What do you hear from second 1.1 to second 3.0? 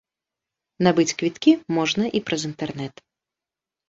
квіткі можна і праз інтэрнэт.